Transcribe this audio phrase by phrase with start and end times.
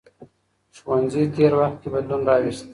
[0.77, 2.65] ښوونځي تېر وخت کې بدلون راوست.